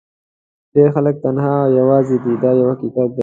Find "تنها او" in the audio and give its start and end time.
1.25-1.69